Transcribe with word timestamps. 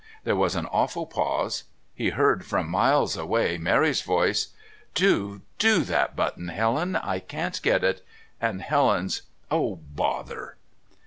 There 0.23 0.35
was 0.35 0.55
an 0.55 0.65
awful 0.65 1.05
pause; 1.05 1.65
he 1.93 2.09
heard 2.09 2.43
from 2.43 2.67
miles 2.67 3.15
away 3.15 3.59
Mary's 3.59 4.01
voice: 4.01 4.47
"Do 4.95 5.43
do 5.59 5.81
that 5.83 6.15
button, 6.15 6.47
Helen, 6.47 6.95
I 6.95 7.19
can't 7.19 7.61
get 7.61 7.83
it!" 7.83 8.03
and 8.41 8.63
Helen's 8.63 9.21
"Oh, 9.51 9.75
bother!" 9.75 10.55